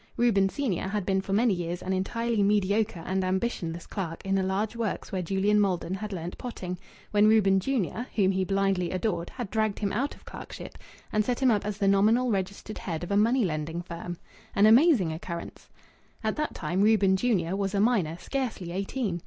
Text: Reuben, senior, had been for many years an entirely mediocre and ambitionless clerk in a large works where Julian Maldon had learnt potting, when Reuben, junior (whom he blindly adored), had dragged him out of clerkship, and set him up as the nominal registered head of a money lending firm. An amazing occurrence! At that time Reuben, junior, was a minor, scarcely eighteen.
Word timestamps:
Reuben, 0.17 0.49
senior, 0.49 0.87
had 0.87 1.05
been 1.05 1.21
for 1.21 1.31
many 1.31 1.53
years 1.53 1.83
an 1.83 1.93
entirely 1.93 2.41
mediocre 2.41 3.01
and 3.05 3.23
ambitionless 3.23 3.85
clerk 3.85 4.25
in 4.25 4.35
a 4.39 4.41
large 4.41 4.75
works 4.75 5.11
where 5.11 5.21
Julian 5.21 5.61
Maldon 5.61 5.93
had 5.93 6.11
learnt 6.11 6.39
potting, 6.39 6.79
when 7.11 7.27
Reuben, 7.27 7.59
junior 7.59 8.07
(whom 8.15 8.31
he 8.31 8.43
blindly 8.43 8.89
adored), 8.89 9.29
had 9.29 9.51
dragged 9.51 9.77
him 9.77 9.93
out 9.93 10.15
of 10.15 10.25
clerkship, 10.25 10.79
and 11.13 11.23
set 11.23 11.39
him 11.39 11.51
up 11.51 11.67
as 11.67 11.77
the 11.77 11.87
nominal 11.87 12.31
registered 12.31 12.79
head 12.79 13.03
of 13.03 13.11
a 13.11 13.15
money 13.15 13.45
lending 13.45 13.83
firm. 13.83 14.17
An 14.55 14.65
amazing 14.65 15.13
occurrence! 15.13 15.69
At 16.23 16.35
that 16.37 16.55
time 16.55 16.81
Reuben, 16.81 17.15
junior, 17.15 17.55
was 17.55 17.75
a 17.75 17.79
minor, 17.79 18.17
scarcely 18.19 18.71
eighteen. 18.71 19.19